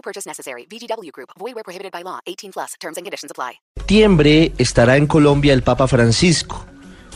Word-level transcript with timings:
No 0.00 0.02
purchase 0.02 0.26
necessary. 0.26 0.64
VGW 0.64 1.12
Group. 1.12 1.30
Void 1.38 1.54
where 1.54 1.62
prohibited 1.62 1.92
by 1.92 2.02
law. 2.02 2.20
18 2.26 2.52
plus. 2.52 2.74
Terms 2.80 2.96
and 2.96 3.04
conditions 3.04 3.30
apply. 3.30 3.60
septiembre 3.76 4.52
estará 4.56 4.96
en 4.96 5.06
Colombia 5.06 5.52
el 5.52 5.62
Papa 5.62 5.88
Francisco, 5.88 6.64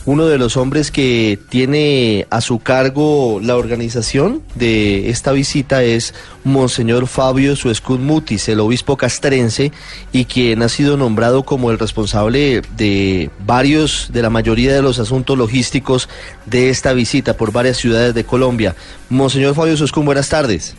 uno 0.05 0.25
de 0.27 0.37
los 0.37 0.57
hombres 0.57 0.91
que 0.91 1.39
tiene 1.49 2.27
a 2.29 2.41
su 2.41 2.59
cargo 2.59 3.39
la 3.41 3.55
organización 3.55 4.43
de 4.55 5.09
esta 5.09 5.31
visita 5.31 5.81
es 5.83 6.13
Monseñor 6.43 7.07
Fabio 7.07 7.55
Suescud 7.55 7.99
Mutis, 7.99 8.49
el 8.49 8.59
obispo 8.59 8.97
castrense, 8.97 9.71
y 10.11 10.25
quien 10.25 10.61
ha 10.63 10.69
sido 10.69 10.97
nombrado 10.97 11.43
como 11.43 11.71
el 11.71 11.79
responsable 11.79 12.61
de 12.75 13.31
varios, 13.45 14.09
de 14.11 14.21
la 14.21 14.29
mayoría 14.29 14.73
de 14.73 14.81
los 14.81 14.99
asuntos 14.99 15.37
logísticos 15.37 16.09
de 16.45 16.69
esta 16.69 16.93
visita 16.93 17.37
por 17.37 17.51
varias 17.51 17.77
ciudades 17.77 18.13
de 18.13 18.25
Colombia. 18.25 18.75
Monseñor 19.09 19.55
Fabio 19.55 19.77
Suescud, 19.77 20.03
buenas 20.03 20.29
tardes. 20.29 20.75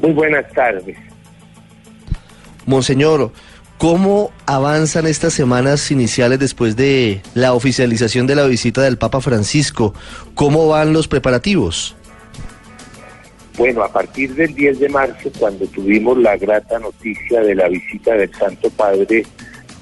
Muy 0.00 0.12
buenas 0.12 0.50
tardes. 0.52 0.96
Monseñor, 2.66 3.32
¿cómo 3.78 4.32
avanzan 4.46 5.06
estas 5.06 5.34
semanas 5.34 5.90
iniciales 5.90 6.38
después 6.38 6.76
de 6.76 7.20
la 7.34 7.52
oficialización 7.52 8.26
de 8.26 8.34
la 8.34 8.46
visita 8.46 8.82
del 8.82 8.98
Papa 8.98 9.20
Francisco? 9.20 9.94
¿Cómo 10.34 10.68
van 10.68 10.92
los 10.92 11.08
preparativos? 11.08 11.96
Bueno, 13.56 13.84
a 13.84 13.88
partir 13.88 14.34
del 14.34 14.54
10 14.54 14.80
de 14.80 14.88
marzo, 14.88 15.30
cuando 15.38 15.66
tuvimos 15.66 16.18
la 16.18 16.36
grata 16.36 16.78
noticia 16.78 17.40
de 17.40 17.54
la 17.54 17.68
visita 17.68 18.14
del 18.14 18.34
Santo 18.34 18.68
Padre 18.70 19.24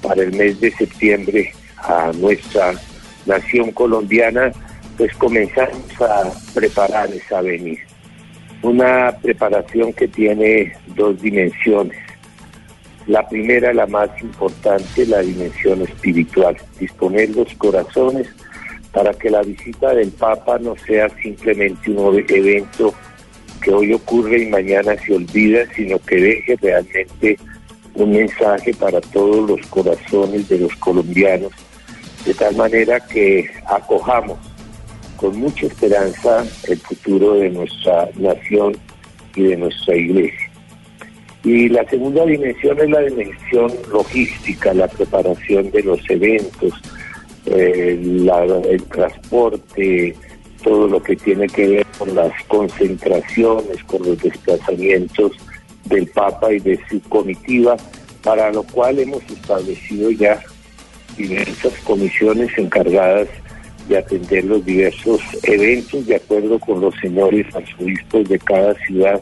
para 0.01 0.21
el 0.21 0.33
mes 0.33 0.59
de 0.59 0.71
septiembre 0.71 1.51
a 1.77 2.11
nuestra 2.13 2.73
nación 3.25 3.71
colombiana, 3.71 4.51
pues 4.97 5.11
comenzamos 5.15 6.01
a 6.01 6.31
preparar 6.53 7.09
esa 7.11 7.41
venida. 7.41 7.81
Una 8.63 9.11
preparación 9.21 9.91
que 9.91 10.07
tiene 10.07 10.71
dos 10.95 11.21
dimensiones. 11.21 11.97
La 13.07 13.27
primera, 13.27 13.73
la 13.73 13.85
más 13.87 14.09
importante, 14.21 15.05
la 15.05 15.19
dimensión 15.19 15.81
espiritual, 15.81 16.55
disponer 16.79 17.29
los 17.31 17.53
corazones 17.55 18.29
para 18.93 19.13
que 19.13 19.29
la 19.29 19.41
visita 19.41 19.93
del 19.93 20.11
Papa 20.11 20.59
no 20.59 20.75
sea 20.87 21.09
simplemente 21.21 21.91
un 21.91 22.23
evento 22.29 22.93
que 23.61 23.71
hoy 23.71 23.93
ocurre 23.93 24.43
y 24.43 24.45
mañana 24.45 24.95
se 25.05 25.13
olvida, 25.13 25.65
sino 25.75 25.99
que 25.99 26.15
deje 26.15 26.55
realmente 26.61 27.37
un 27.95 28.11
mensaje 28.11 28.73
para 28.73 29.01
todos 29.01 29.49
los 29.49 29.67
corazones 29.67 30.47
de 30.47 30.59
los 30.59 30.73
colombianos, 30.77 31.51
de 32.25 32.33
tal 32.33 32.55
manera 32.55 32.99
que 33.01 33.49
acojamos 33.67 34.52
con 35.17 35.37
mucha 35.37 35.67
esperanza 35.67 36.45
el 36.67 36.77
futuro 36.79 37.35
de 37.35 37.49
nuestra 37.49 38.09
nación 38.15 38.77
y 39.35 39.43
de 39.43 39.57
nuestra 39.57 39.95
iglesia. 39.95 40.49
Y 41.43 41.67
la 41.69 41.83
segunda 41.89 42.25
dimensión 42.25 42.79
es 42.79 42.89
la 42.89 43.01
dimensión 43.01 43.71
logística, 43.91 44.73
la 44.73 44.87
preparación 44.87 45.69
de 45.71 45.83
los 45.83 45.99
eventos, 46.09 46.73
eh, 47.45 47.99
la, 48.01 48.45
el 48.45 48.83
transporte, 48.83 50.15
todo 50.63 50.87
lo 50.87 51.03
que 51.03 51.17
tiene 51.17 51.47
que 51.47 51.67
ver 51.67 51.85
con 51.97 52.15
las 52.15 52.31
concentraciones, 52.47 53.83
con 53.83 54.03
los 54.03 54.17
desplazamientos 54.21 55.33
del 55.85 56.07
Papa 56.07 56.53
y 56.53 56.59
de 56.59 56.79
su 56.89 57.01
comitiva, 57.09 57.75
para 58.23 58.51
lo 58.53 58.63
cual 58.63 58.99
hemos 58.99 59.23
establecido 59.29 60.11
ya 60.11 60.41
diversas 61.17 61.73
comisiones 61.83 62.57
encargadas 62.57 63.27
de 63.87 63.97
atender 63.97 64.45
los 64.45 64.63
diversos 64.65 65.21
eventos 65.43 66.05
de 66.05 66.15
acuerdo 66.15 66.59
con 66.59 66.81
los 66.81 66.93
señores 67.01 67.45
arzobispos 67.53 68.27
de 68.29 68.39
cada 68.39 68.73
ciudad 68.85 69.21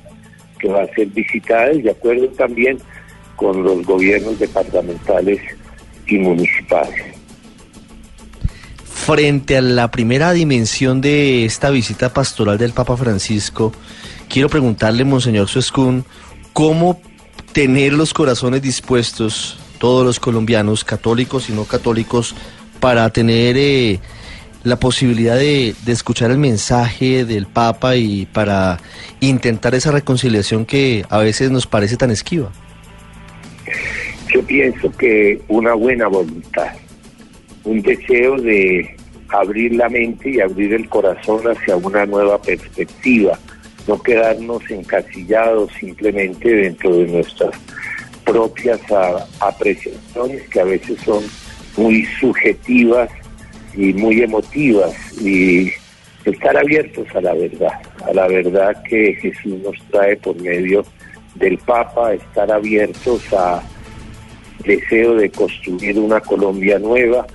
que 0.59 0.67
va 0.67 0.83
a 0.83 0.93
ser 0.93 1.07
visitada 1.07 1.73
y 1.73 1.81
de 1.81 1.91
acuerdo 1.91 2.27
también 2.29 2.77
con 3.35 3.63
los 3.63 3.83
gobiernos 3.85 4.37
departamentales 4.39 5.39
y 6.07 6.17
municipales. 6.17 7.03
Frente 8.85 9.57
a 9.57 9.61
la 9.61 9.89
primera 9.89 10.31
dimensión 10.31 11.01
de 11.01 11.43
esta 11.45 11.71
visita 11.71 12.13
pastoral 12.13 12.59
del 12.59 12.71
Papa 12.71 12.95
Francisco, 12.95 13.71
quiero 14.29 14.47
preguntarle, 14.47 15.03
Monseñor 15.03 15.47
Suescún, 15.47 16.05
¿cómo 16.53 17.01
tener 17.51 17.93
los 17.93 18.13
corazones 18.13 18.61
dispuestos, 18.61 19.57
todos 19.79 20.05
los 20.05 20.19
colombianos, 20.19 20.83
católicos 20.83 21.49
y 21.49 21.53
no 21.53 21.65
católicos, 21.65 22.35
para 22.79 23.09
tener 23.09 23.57
eh, 23.57 23.99
la 24.63 24.77
posibilidad 24.77 25.35
de, 25.35 25.73
de, 25.85 25.91
escuchar 25.91 26.31
el 26.31 26.37
mensaje 26.37 27.25
del 27.25 27.47
Papa 27.47 27.95
y 27.95 28.25
para 28.27 28.79
intentar 29.19 29.73
esa 29.75 29.91
reconciliación 29.91 30.65
que 30.65 31.03
a 31.09 31.17
veces 31.19 31.51
nos 31.51 31.67
parece 31.67 31.97
tan 31.97 32.11
esquiva? 32.11 32.51
Yo 34.33 34.43
pienso 34.43 34.91
que 34.91 35.41
una 35.47 35.73
buena 35.73 36.07
voluntad, 36.07 36.73
un 37.63 37.81
deseo 37.81 38.37
de 38.37 38.95
abrir 39.29 39.75
la 39.75 39.89
mente 39.89 40.29
y 40.29 40.41
abrir 40.41 40.73
el 40.73 40.87
corazón 40.89 41.41
hacia 41.47 41.75
una 41.75 42.05
nueva 42.05 42.41
perspectiva, 42.41 43.37
no 43.87 44.01
quedarnos 44.01 44.61
encasillados 44.69 45.71
simplemente 45.79 46.49
dentro 46.49 46.95
de 46.95 47.07
nuestras 47.07 47.51
propias 48.25 48.79
apreciaciones 49.39 50.47
que 50.49 50.59
a 50.59 50.65
veces 50.65 50.99
son 51.03 51.23
muy 51.77 52.05
subjetivas 52.19 53.09
y 53.75 53.93
muy 53.93 54.21
emotivas 54.21 54.93
y 55.21 55.71
estar 56.25 56.55
abiertos 56.57 57.07
a 57.15 57.21
la 57.21 57.33
verdad, 57.33 57.81
a 58.07 58.13
la 58.13 58.27
verdad 58.27 58.83
que 58.83 59.15
Jesús 59.15 59.59
nos 59.63 59.75
trae 59.89 60.17
por 60.17 60.39
medio 60.41 60.85
del 61.35 61.57
Papa, 61.59 62.13
estar 62.13 62.51
abiertos 62.51 63.21
a 63.33 63.63
deseo 64.65 65.15
de 65.15 65.29
construir 65.31 65.97
una 65.97 66.19
Colombia 66.19 66.77
nueva. 66.79 67.25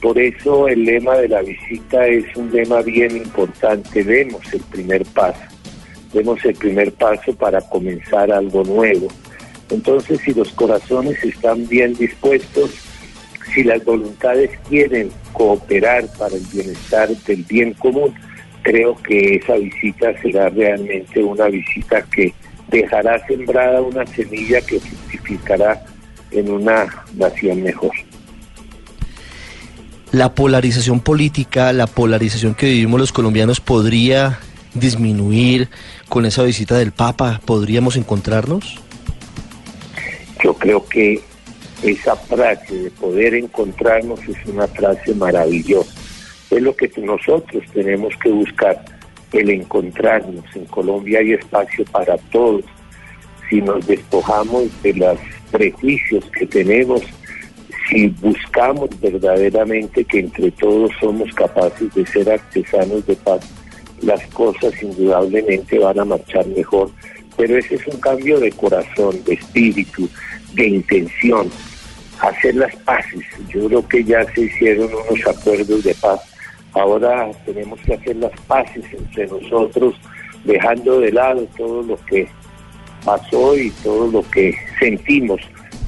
Por 0.00 0.18
eso 0.18 0.66
el 0.66 0.84
lema 0.84 1.16
de 1.16 1.28
la 1.28 1.42
visita 1.42 2.06
es 2.06 2.24
un 2.36 2.50
lema 2.50 2.82
bien 2.82 3.16
importante, 3.16 4.02
demos 4.02 4.52
el 4.52 4.60
primer 4.62 5.04
paso, 5.06 5.40
demos 6.12 6.44
el 6.44 6.54
primer 6.54 6.92
paso 6.92 7.32
para 7.36 7.60
comenzar 7.60 8.32
algo 8.32 8.64
nuevo. 8.64 9.08
Entonces, 9.70 10.20
si 10.20 10.34
los 10.34 10.50
corazones 10.52 11.22
están 11.24 11.66
bien 11.68 11.94
dispuestos, 11.94 12.91
si 13.54 13.64
las 13.64 13.84
voluntades 13.84 14.50
quieren 14.68 15.10
cooperar 15.32 16.06
para 16.18 16.36
el 16.36 16.44
bienestar 16.52 17.08
del 17.08 17.42
bien 17.44 17.74
común, 17.74 18.14
creo 18.62 18.96
que 18.96 19.36
esa 19.36 19.54
visita 19.56 20.12
será 20.22 20.48
realmente 20.48 21.22
una 21.22 21.46
visita 21.48 22.02
que 22.02 22.32
dejará 22.68 23.24
sembrada 23.26 23.82
una 23.82 24.06
semilla 24.06 24.60
que 24.60 24.80
fructificará 24.80 25.84
en 26.30 26.50
una 26.50 26.86
nación 27.14 27.62
mejor. 27.62 27.92
La 30.12 30.34
polarización 30.34 31.00
política, 31.00 31.72
la 31.72 31.86
polarización 31.86 32.54
que 32.54 32.66
vivimos 32.66 33.00
los 33.00 33.12
colombianos 33.12 33.60
podría 33.60 34.38
disminuir 34.74 35.68
con 36.08 36.26
esa 36.26 36.42
visita 36.42 36.76
del 36.76 36.92
Papa, 36.92 37.40
¿podríamos 37.44 37.96
encontrarnos? 37.96 38.78
Yo 40.42 40.54
creo 40.54 40.86
que 40.86 41.22
esa 41.82 42.14
frase 42.16 42.74
de 42.76 42.90
poder 42.90 43.34
encontrarnos 43.34 44.20
es 44.28 44.36
una 44.46 44.66
frase 44.68 45.14
maravillosa. 45.14 45.92
Es 46.50 46.62
lo 46.62 46.76
que 46.76 46.90
nosotros 46.98 47.64
tenemos 47.72 48.14
que 48.22 48.30
buscar, 48.30 48.84
el 49.32 49.50
encontrarnos. 49.50 50.44
En 50.54 50.66
Colombia 50.66 51.18
hay 51.18 51.32
espacio 51.32 51.84
para 51.86 52.16
todos. 52.30 52.64
Si 53.48 53.60
nos 53.60 53.86
despojamos 53.86 54.64
de 54.82 54.94
los 54.94 55.18
prejuicios 55.50 56.24
que 56.38 56.46
tenemos, 56.46 57.02
si 57.88 58.08
buscamos 58.08 58.88
verdaderamente 59.00 60.04
que 60.04 60.20
entre 60.20 60.50
todos 60.52 60.90
somos 61.00 61.32
capaces 61.34 61.92
de 61.94 62.06
ser 62.06 62.30
artesanos 62.30 63.04
de 63.06 63.16
paz, 63.16 63.40
las 64.02 64.24
cosas 64.28 64.72
indudablemente 64.82 65.78
van 65.78 65.98
a 65.98 66.04
marchar 66.04 66.46
mejor. 66.46 66.90
Pero 67.36 67.56
ese 67.56 67.74
es 67.74 67.86
un 67.86 67.98
cambio 67.98 68.38
de 68.38 68.52
corazón, 68.52 69.22
de 69.24 69.34
espíritu, 69.34 70.08
de 70.54 70.68
intención 70.68 71.50
hacer 72.22 72.54
las 72.54 72.74
paces. 72.76 73.20
Yo 73.48 73.66
creo 73.66 73.88
que 73.88 74.04
ya 74.04 74.24
se 74.32 74.42
hicieron 74.42 74.90
unos 74.92 75.26
acuerdos 75.26 75.82
de 75.82 75.94
paz. 75.94 76.20
Ahora 76.72 77.30
tenemos 77.44 77.80
que 77.80 77.94
hacer 77.94 78.16
las 78.16 78.32
paces 78.46 78.84
entre 78.92 79.26
nosotros, 79.26 79.94
dejando 80.44 81.00
de 81.00 81.12
lado 81.12 81.46
todo 81.56 81.82
lo 81.82 81.96
que 82.06 82.26
pasó 83.04 83.56
y 83.58 83.70
todo 83.82 84.10
lo 84.10 84.22
que 84.30 84.54
sentimos 84.78 85.40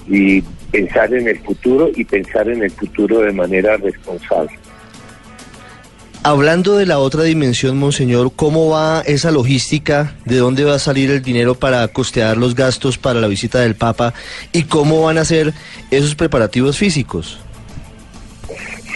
y 0.06 0.42
pensar 0.72 1.14
en 1.14 1.28
el 1.28 1.38
futuro 1.38 1.90
y 1.94 2.04
pensar 2.04 2.48
en 2.48 2.62
el 2.62 2.70
futuro 2.70 3.20
de 3.20 3.32
manera 3.32 3.76
responsable. 3.76 4.50
Hablando 6.26 6.78
de 6.78 6.86
la 6.86 7.00
otra 7.00 7.24
dimensión, 7.24 7.76
Monseñor, 7.76 8.32
¿cómo 8.34 8.70
va 8.70 9.02
esa 9.02 9.30
logística? 9.30 10.16
¿De 10.24 10.36
dónde 10.36 10.64
va 10.64 10.76
a 10.76 10.78
salir 10.78 11.10
el 11.10 11.20
dinero 11.20 11.54
para 11.54 11.86
costear 11.88 12.38
los 12.38 12.54
gastos 12.54 12.96
para 12.96 13.20
la 13.20 13.28
visita 13.28 13.60
del 13.60 13.74
Papa? 13.74 14.14
¿Y 14.50 14.62
cómo 14.62 15.02
van 15.02 15.18
a 15.18 15.26
ser 15.26 15.52
esos 15.90 16.14
preparativos 16.14 16.78
físicos? 16.78 17.38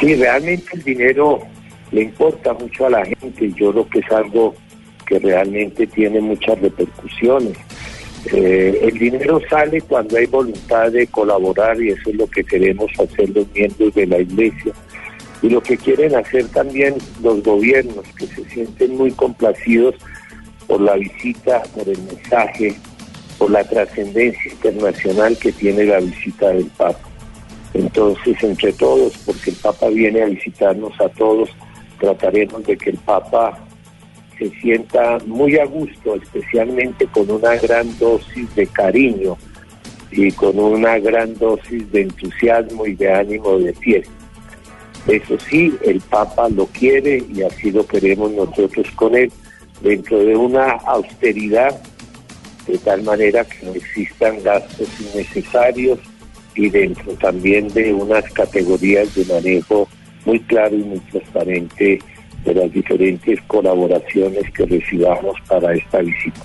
Sí, 0.00 0.14
realmente 0.14 0.70
el 0.72 0.82
dinero 0.82 1.40
le 1.92 2.04
importa 2.04 2.54
mucho 2.54 2.86
a 2.86 2.90
la 2.90 3.04
gente. 3.04 3.52
Yo 3.54 3.72
lo 3.72 3.86
que 3.90 3.98
es 3.98 4.10
algo 4.10 4.54
que 5.06 5.19
realmente 5.19 5.86
tiene 5.86 6.22
muchas 6.22 6.58
repercusiones. 6.58 7.58
Eh, 8.32 8.81
el 8.84 8.98
dinero 8.98 9.38
sale 9.50 9.82
cuando 9.82 10.16
hay 10.16 10.24
voluntad 10.24 10.90
de 10.92 11.06
colaborar 11.08 11.78
y 11.78 11.90
eso 11.90 12.08
es 12.08 12.16
lo 12.16 12.26
que 12.26 12.42
queremos 12.42 12.90
hacer 12.98 13.28
los 13.28 13.46
miembros 13.52 13.94
de 13.94 14.06
la 14.06 14.19
iglesia 14.19 14.72
y 15.43 15.49
lo 15.50 15.62
que 15.62 15.76
quieren 15.76 16.14
hacer 16.17 16.49
también 16.49 16.96
los 17.23 17.43
gobiernos 17.43 18.05
que 18.17 18.26
se 18.26 18.44
sienten 18.49 18.96
muy 18.96 19.12
complacidos 19.12 19.94
por 20.67 20.81
la 20.81 20.94
visita, 20.94 21.62
por 21.75 21.88
el 21.88 21.99
mensaje, 22.02 22.75
por 23.38 23.50
la 23.50 23.64
trascendencia 23.64 24.52
internacional 24.52 25.38
que 25.38 25.52
tiene 25.52 25.85
la 25.85 26.00
visita 26.00 26.49
del 26.49 26.67
Papa. 26.67 27.08
Entonces, 27.75 28.37
entre 28.43 28.73
todos, 28.73 29.17
porque 29.19 29.50
el 29.50 29.56
Papa 29.56 29.88
viene 29.88 30.23
a 30.23 30.26
visitarnos 30.26 31.00
a 31.00 31.08
todos, 31.11 31.50
trataremos 32.00 32.64
de 32.64 32.76
que 32.76 32.91
el 32.91 32.99
Papa 32.99 33.58
se 34.38 34.50
sienta 34.61 35.19
muy 35.26 35.58
a 35.58 35.64
gusto, 35.64 36.17
especialmente 36.17 37.06
con 37.06 37.31
una 37.31 37.55
gran 37.56 37.96
dosis 37.99 38.55
de 38.55 38.67
cariño 38.67 39.37
y 40.11 40.32
con 40.32 40.58
una 40.58 40.99
gran 40.99 41.34
dosis 41.34 41.91
de 41.93 42.02
entusiasmo 42.02 42.87
y 42.87 42.94
de 42.94 43.12
ánimo 43.12 43.58
de 43.58 43.73
fiesta. 43.75 44.18
Eso 45.08 45.38
sí, 45.49 45.75
el 45.82 46.00
Papa 46.00 46.49
lo 46.50 46.66
quiere 46.66 47.25
y 47.34 47.43
así 47.43 47.70
lo 47.70 47.87
queremos 47.87 48.31
nosotros 48.32 48.87
con 48.94 49.16
él, 49.16 49.32
dentro 49.81 50.19
de 50.19 50.37
una 50.37 50.72
austeridad, 50.87 51.81
de 52.66 52.76
tal 52.78 53.02
manera 53.02 53.43
que 53.44 53.64
no 53.64 53.72
existan 53.72 54.43
gastos 54.43 54.88
innecesarios 55.00 55.99
y 56.55 56.69
dentro 56.69 57.12
también 57.14 57.69
de 57.69 57.94
unas 57.94 58.31
categorías 58.32 59.14
de 59.14 59.25
manejo 59.25 59.88
muy 60.26 60.40
claro 60.40 60.76
y 60.76 60.82
muy 60.82 60.99
transparente 61.00 61.99
de 62.44 62.55
las 62.55 62.70
diferentes 62.70 63.40
colaboraciones 63.46 64.44
que 64.52 64.66
recibamos 64.66 65.37
para 65.49 65.72
esta 65.75 66.00
visita. 66.00 66.40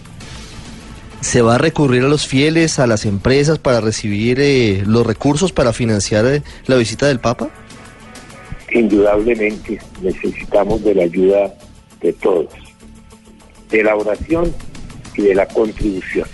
¿Se 1.19 1.41
va 1.41 1.55
a 1.55 1.57
recurrir 1.57 2.03
a 2.03 2.07
los 2.07 2.27
fieles, 2.27 2.79
a 2.79 2.87
las 2.87 3.05
empresas 3.05 3.57
para 3.57 3.81
recibir 3.81 4.39
eh, 4.39 4.83
los 4.85 5.05
recursos 5.05 5.51
para 5.51 5.73
financiar 5.73 6.25
eh, 6.25 6.41
la 6.67 6.75
visita 6.75 7.07
del 7.07 7.19
Papa? 7.19 7.49
Indudablemente 8.73 9.79
necesitamos 10.01 10.83
de 10.83 10.95
la 10.95 11.03
ayuda 11.03 11.53
de 12.01 12.11
todos, 12.13 12.49
de 13.69 13.83
la 13.83 13.95
oración 13.95 14.53
y 15.15 15.21
de 15.21 15.35
la 15.35 15.47
contribución. 15.47 16.27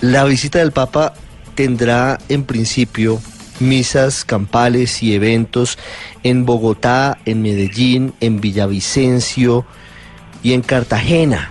La 0.00 0.24
visita 0.24 0.60
del 0.60 0.72
Papa 0.72 1.14
tendrá 1.54 2.18
en 2.28 2.44
principio 2.44 3.20
misas 3.60 4.24
campales 4.24 5.02
y 5.02 5.14
eventos 5.14 5.78
en 6.22 6.46
Bogotá, 6.46 7.18
en 7.24 7.42
Medellín, 7.42 8.14
en 8.20 8.40
Villavicencio 8.40 9.66
y 10.42 10.52
en 10.52 10.62
Cartagena. 10.62 11.50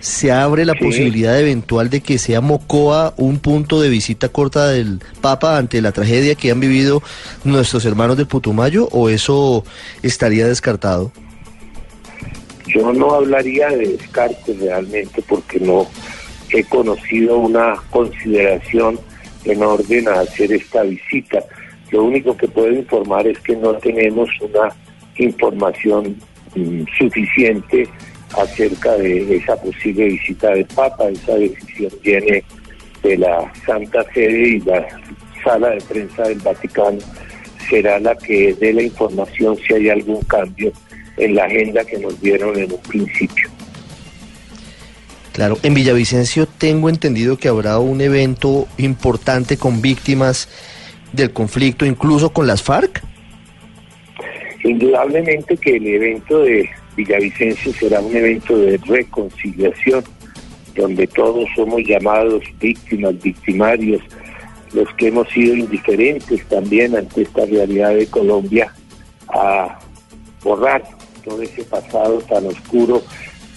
¿Se 0.00 0.32
abre 0.32 0.64
la 0.64 0.74
posibilidad 0.74 1.38
eventual 1.38 1.90
de 1.90 2.00
que 2.00 2.18
sea 2.18 2.40
Mocoa 2.40 3.12
un 3.18 3.38
punto 3.38 3.82
de 3.82 3.90
visita 3.90 4.30
corta 4.30 4.68
del 4.68 5.00
Papa 5.20 5.58
ante 5.58 5.82
la 5.82 5.92
tragedia 5.92 6.34
que 6.34 6.50
han 6.50 6.58
vivido 6.58 7.02
nuestros 7.44 7.84
hermanos 7.84 8.16
del 8.16 8.26
Putumayo 8.26 8.88
o 8.92 9.10
eso 9.10 9.62
estaría 10.02 10.46
descartado? 10.46 11.12
Yo 12.66 12.92
no 12.94 13.14
hablaría 13.14 13.68
de 13.68 13.88
descarte 13.88 14.56
realmente 14.58 15.22
porque 15.28 15.60
no 15.60 15.86
he 16.48 16.64
conocido 16.64 17.36
una 17.36 17.74
consideración 17.90 18.98
en 19.44 19.62
orden 19.62 20.08
a 20.08 20.20
hacer 20.20 20.50
esta 20.52 20.82
visita. 20.82 21.44
Lo 21.90 22.04
único 22.04 22.34
que 22.36 22.48
puedo 22.48 22.72
informar 22.72 23.26
es 23.26 23.38
que 23.40 23.54
no 23.54 23.74
tenemos 23.74 24.30
una 24.40 24.74
información 25.16 26.16
mm, 26.54 26.84
suficiente 26.98 27.86
acerca 28.36 28.96
de 28.96 29.36
esa 29.36 29.56
posible 29.56 30.06
visita 30.06 30.50
del 30.50 30.66
Papa. 30.66 31.08
Esa 31.08 31.34
decisión 31.34 31.92
viene 32.02 32.44
de 33.02 33.16
la 33.18 33.52
Santa 33.66 34.04
Sede 34.12 34.48
y 34.48 34.60
la 34.60 34.86
sala 35.42 35.70
de 35.70 35.80
prensa 35.80 36.22
del 36.24 36.38
Vaticano 36.38 36.98
será 37.68 37.98
la 37.98 38.14
que 38.16 38.54
dé 38.54 38.72
la 38.72 38.82
información 38.82 39.56
si 39.56 39.74
hay 39.74 39.88
algún 39.88 40.20
cambio 40.22 40.72
en 41.16 41.34
la 41.34 41.44
agenda 41.44 41.84
que 41.84 41.98
nos 41.98 42.20
dieron 42.20 42.58
en 42.58 42.72
un 42.72 42.80
principio. 42.80 43.48
Claro, 45.32 45.56
en 45.62 45.74
Villavicencio 45.74 46.46
tengo 46.46 46.88
entendido 46.88 47.38
que 47.38 47.48
habrá 47.48 47.78
un 47.78 48.00
evento 48.00 48.66
importante 48.78 49.56
con 49.56 49.80
víctimas 49.80 50.48
del 51.12 51.32
conflicto, 51.32 51.86
incluso 51.86 52.30
con 52.30 52.46
las 52.46 52.62
FARC. 52.62 53.02
Indudablemente 54.64 55.56
que 55.56 55.76
el 55.76 55.86
evento 55.86 56.40
de 56.40 56.68
Villavicencio 57.00 57.72
será 57.72 58.00
un 58.00 58.14
evento 58.14 58.58
de 58.58 58.76
reconciliación, 58.78 60.04
donde 60.76 61.06
todos 61.06 61.48
somos 61.56 61.80
llamados 61.82 62.42
víctimas, 62.60 63.20
victimarios, 63.22 64.02
los 64.74 64.88
que 64.94 65.08
hemos 65.08 65.28
sido 65.30 65.56
indiferentes 65.56 66.44
también 66.46 66.94
ante 66.94 67.22
esta 67.22 67.46
realidad 67.46 67.94
de 67.94 68.06
Colombia, 68.06 68.72
a 69.28 69.78
borrar 70.42 70.82
todo 71.24 71.40
ese 71.42 71.64
pasado 71.64 72.18
tan 72.20 72.46
oscuro 72.46 73.02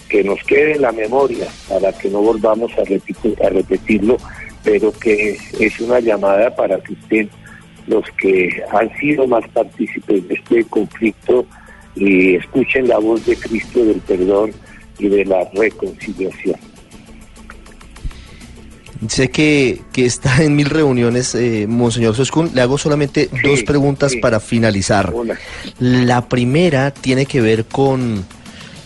que 0.08 0.24
nos 0.24 0.42
quede 0.44 0.76
en 0.76 0.82
la 0.82 0.92
memoria 0.92 1.46
para 1.68 1.92
que 1.92 2.08
no 2.08 2.20
volvamos 2.20 2.72
a, 2.78 2.84
repetir, 2.84 3.36
a 3.44 3.50
repetirlo, 3.50 4.16
pero 4.62 4.90
que 4.92 5.36
es 5.60 5.80
una 5.80 6.00
llamada 6.00 6.54
para 6.54 6.78
que 6.80 6.94
usted, 6.94 7.28
los 7.86 8.04
que 8.18 8.62
han 8.72 8.94
sido 8.98 9.26
más 9.26 9.46
partícipes 9.48 10.26
de 10.28 10.34
este 10.34 10.64
conflicto, 10.64 11.46
y 11.96 12.36
escuchen 12.36 12.88
la 12.88 12.98
voz 12.98 13.24
de 13.26 13.36
Cristo 13.36 13.84
del 13.84 14.00
perdón 14.00 14.52
y 14.98 15.08
de 15.08 15.24
la 15.24 15.48
reconciliación. 15.54 16.56
Sé 19.08 19.30
que, 19.30 19.82
que 19.92 20.06
está 20.06 20.42
en 20.42 20.56
mil 20.56 20.70
reuniones, 20.70 21.34
eh, 21.34 21.66
Monseñor 21.68 22.14
Soscún. 22.14 22.50
Le 22.54 22.62
hago 22.62 22.78
solamente 22.78 23.28
dos 23.42 23.62
preguntas 23.62 24.14
para 24.20 24.40
finalizar. 24.40 25.12
La 25.78 26.28
primera 26.28 26.90
tiene 26.92 27.26
que 27.26 27.40
ver 27.40 27.66
con 27.66 28.24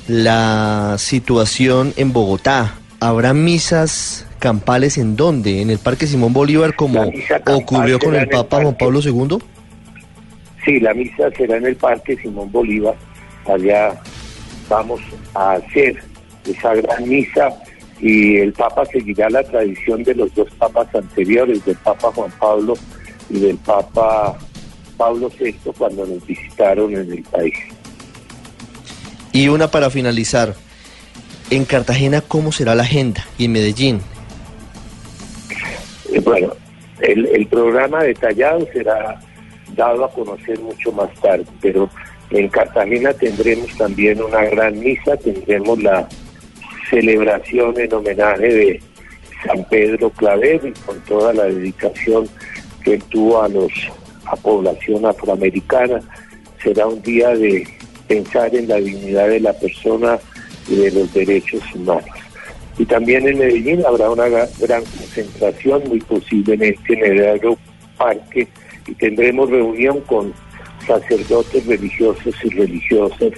la 0.09 0.97
situación 0.99 1.93
en 1.97 2.13
Bogotá. 2.13 2.75
¿Habrá 3.01 3.33
misas 3.33 4.27
campales 4.41 4.99
en 4.99 5.15
dónde? 5.15 5.63
¿En 5.63 5.71
el 5.71 5.79
Parque 5.79 6.07
Simón 6.07 6.33
Bolívar 6.33 6.75
como 6.75 7.13
ocurrió 7.47 7.99
con 8.01 8.17
el 8.17 8.29
Papa 8.29 8.61
Juan 8.63 8.77
Pablo 8.77 9.01
II? 9.05 9.39
Sí, 10.69 10.81
la 10.81 10.93
misa 10.93 11.31
será 11.35 11.57
en 11.57 11.65
el 11.65 11.77
Parque 11.77 12.15
Simón 12.19 12.53
Bolívar. 12.53 12.95
Allá 13.47 13.99
vamos 14.69 15.01
a 15.33 15.53
hacer 15.53 15.97
esa 16.47 16.75
gran 16.75 17.09
misa 17.09 17.49
y 17.99 18.37
el 18.37 18.53
Papa 18.53 18.85
seguirá 18.85 19.31
la 19.31 19.43
tradición 19.43 20.05
de 20.05 20.15
los 20.15 20.35
dos 20.35 20.51
papas 20.59 20.95
anteriores, 20.95 21.65
del 21.65 21.77
Papa 21.77 22.13
Juan 22.15 22.31
Pablo 22.39 22.75
y 23.31 23.41
del 23.41 23.57
Papa 23.57 24.37
Pablo 24.99 25.33
VI 25.41 25.55
cuando 25.79 26.05
nos 26.05 26.27
visitaron 26.27 26.93
en 26.93 27.13
el 27.13 27.23
país. 27.23 27.55
Y 29.33 29.49
una 29.49 29.71
para 29.71 29.89
finalizar, 29.89 30.55
en 31.49 31.65
Cartagena, 31.65 32.21
¿cómo 32.21 32.53
será 32.53 32.75
la 32.75 32.83
agenda? 32.83 33.27
Y 33.39 33.47
en 33.47 33.53
Medellín. 33.53 34.01
Eh, 36.13 36.21
bueno, 36.21 36.53
el, 37.01 37.25
el 37.25 37.47
programa 37.47 38.03
detallado 38.03 38.69
será 38.71 39.19
dado 39.75 40.05
a 40.05 40.11
conocer 40.11 40.59
mucho 40.61 40.93
más 40.93 41.13
tarde, 41.21 41.47
pero 41.61 41.89
en 42.31 42.49
Cartagena 42.49 43.13
tendremos 43.13 43.77
también 43.77 44.23
una 44.23 44.45
gran 44.45 44.79
misa, 44.79 45.17
tendremos 45.17 45.83
la 45.83 46.09
celebración 46.91 47.79
en 47.79 47.93
homenaje 47.93 48.53
de 48.53 48.83
San 49.45 49.65
Pedro 49.65 50.11
Claver 50.11 50.61
y 50.65 50.73
con 50.81 51.01
toda 51.05 51.33
la 51.33 51.45
dedicación 51.45 52.29
que 52.83 52.95
él 52.95 53.05
tuvo 53.05 53.43
a 53.43 53.49
los 53.49 53.73
a 54.27 54.37
población 54.37 55.07
afroamericana. 55.07 56.01
Será 56.63 56.87
un 56.87 57.01
día 57.03 57.31
de 57.31 57.67
pensar 58.07 58.55
en 58.55 58.69
la 58.69 58.77
dignidad 58.77 59.29
de 59.29 59.41
la 59.41 59.53
persona 59.55 60.19
y 60.69 60.77
de 60.77 60.91
los 60.91 61.13
derechos 61.15 61.63
humanos. 61.75 62.05
Y 62.79 62.85
también 62.85 63.27
en 63.27 63.39
Medellín 63.39 63.85
habrá 63.87 64.11
una 64.11 64.29
gran 64.29 64.85
concentración, 64.85 65.83
muy 65.89 66.01
posible 66.01 66.55
en 66.55 66.63
este 66.63 66.97
Nerado 66.97 67.57
Parque, 67.97 68.47
y 68.89 68.95
tendremos 68.95 69.51
reunión 69.51 70.01
con 70.03 70.33
sacerdotes 70.87 71.67
religiosos 71.67 72.35
y 72.43 72.49
religiosas, 72.51 73.33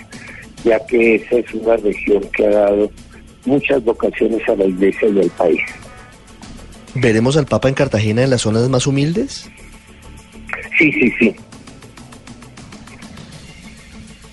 ya 0.65 0.79
que 0.87 1.17
esa 1.17 1.37
es 1.37 1.55
una 1.55 1.77
región 1.77 2.23
que 2.33 2.47
ha 2.47 2.51
dado 2.51 2.91
muchas 3.45 3.83
vocaciones 3.85 4.41
a 4.49 4.55
la 4.55 4.67
iglesia 4.67 5.09
y 5.09 5.21
al 5.21 5.31
país. 5.31 5.61
¿Veremos 6.95 7.37
al 7.37 7.47
Papa 7.47 7.69
en 7.69 7.75
Cartagena 7.75 8.23
en 8.23 8.31
las 8.31 8.43
zonas 8.43 8.69
más 8.69 8.87
humildes? 8.87 9.51
Sí, 10.79 10.93
sí, 10.93 11.13
sí. 11.19 11.37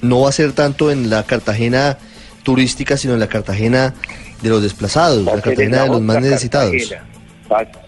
No 0.02 0.22
va 0.22 0.30
a 0.30 0.32
ser 0.32 0.54
tanto 0.54 0.92
en 0.92 1.10
la 1.10 1.24
Cartagena 1.24 1.98
turística, 2.44 2.98
sino 2.98 3.14
en 3.14 3.20
la 3.20 3.28
Cartagena 3.28 3.96
de 4.42 4.50
los 4.50 4.62
desplazados, 4.62 5.24
la 5.24 5.42
Cartagena 5.42 5.84
de 5.84 5.90
los 5.90 6.02
más 6.02 6.22
necesitados. 6.22 6.72
Cartagena. 7.50 7.87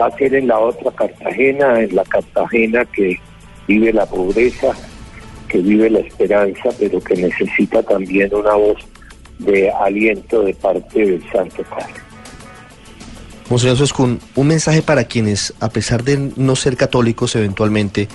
Va, 0.00 0.06
a 0.06 0.16
ser 0.16 0.34
en 0.34 0.48
la 0.48 0.58
otra 0.58 0.90
Cartagena, 0.92 1.80
en 1.80 1.94
la 1.94 2.04
Cartagena 2.04 2.84
que 2.86 3.18
vive 3.68 3.92
la 3.92 4.06
pobreza, 4.06 4.72
que 5.48 5.58
vive 5.58 5.90
la 5.90 6.00
esperanza, 6.00 6.70
pero 6.78 7.00
que 7.00 7.16
necesita 7.16 7.82
también 7.82 8.34
una 8.34 8.54
voz 8.54 8.78
de 9.38 9.70
aliento 9.70 10.42
de 10.42 10.54
parte 10.54 11.00
del 11.04 11.22
Santo 11.30 11.62
Padre. 11.64 11.94
Monseñor 13.50 13.76
Soscún, 13.76 14.20
un 14.36 14.46
mensaje 14.46 14.80
para 14.82 15.04
quienes, 15.04 15.52
a 15.60 15.68
pesar 15.68 16.02
de 16.02 16.32
no 16.36 16.56
ser 16.56 16.76
católicos 16.76 17.36
eventualmente, 17.36 18.08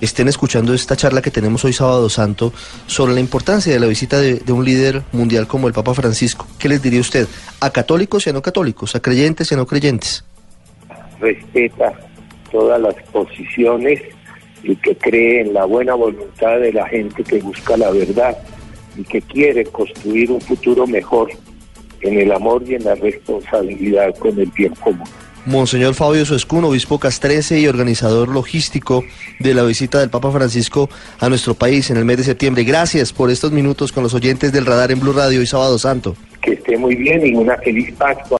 estén 0.00 0.28
escuchando 0.28 0.72
esta 0.72 0.96
charla 0.96 1.20
que 1.20 1.32
tenemos 1.32 1.64
hoy 1.64 1.72
sábado 1.72 2.08
santo 2.08 2.52
sobre 2.86 3.12
la 3.12 3.20
importancia 3.20 3.72
de 3.72 3.80
la 3.80 3.86
visita 3.86 4.20
de, 4.20 4.36
de 4.36 4.52
un 4.52 4.64
líder 4.64 5.02
mundial 5.12 5.48
como 5.48 5.66
el 5.66 5.74
Papa 5.74 5.94
Francisco. 5.94 6.46
¿Qué 6.58 6.68
les 6.68 6.80
diría 6.80 7.00
usted? 7.00 7.26
A 7.60 7.70
católicos 7.70 8.26
y 8.26 8.30
a 8.30 8.32
no 8.32 8.40
católicos, 8.42 8.94
a 8.94 9.00
creyentes 9.00 9.50
y 9.50 9.54
a 9.54 9.56
no 9.56 9.66
creyentes. 9.66 10.24
Respeta 11.20 11.92
todas 12.50 12.80
las 12.80 12.94
posiciones 13.12 14.00
y 14.62 14.74
que 14.76 14.96
cree 14.96 15.42
en 15.42 15.54
la 15.54 15.64
buena 15.64 15.94
voluntad 15.94 16.58
de 16.58 16.72
la 16.72 16.86
gente 16.88 17.22
que 17.22 17.38
busca 17.38 17.76
la 17.76 17.90
verdad 17.90 18.36
y 18.96 19.04
que 19.04 19.20
quiere 19.22 19.64
construir 19.64 20.30
un 20.30 20.40
futuro 20.40 20.86
mejor 20.86 21.30
en 22.00 22.18
el 22.18 22.32
amor 22.32 22.62
y 22.66 22.74
en 22.74 22.84
la 22.84 22.94
responsabilidad 22.94 24.14
con 24.18 24.38
el 24.38 24.50
bien 24.56 24.74
común. 24.76 25.08
Monseñor 25.46 25.94
Fabio 25.94 26.26
Suescún, 26.26 26.64
obispo 26.64 26.98
castrense 26.98 27.58
y 27.58 27.66
organizador 27.68 28.28
logístico 28.28 29.04
de 29.38 29.54
la 29.54 29.62
visita 29.62 29.98
del 29.98 30.10
Papa 30.10 30.30
Francisco 30.30 30.90
a 31.20 31.28
nuestro 31.30 31.54
país 31.54 31.90
en 31.90 31.96
el 31.96 32.04
mes 32.04 32.18
de 32.18 32.24
septiembre. 32.24 32.64
Gracias 32.64 33.14
por 33.14 33.30
estos 33.30 33.50
minutos 33.50 33.90
con 33.90 34.02
los 34.02 34.12
oyentes 34.12 34.52
del 34.52 34.66
radar 34.66 34.90
en 34.90 35.00
Blue 35.00 35.14
Radio 35.14 35.40
y 35.40 35.46
Sábado 35.46 35.78
Santo. 35.78 36.16
Que 36.42 36.52
esté 36.52 36.76
muy 36.76 36.94
bien 36.96 37.26
y 37.26 37.34
una 37.34 37.56
feliz 37.56 37.94
Pascua. 37.96 38.36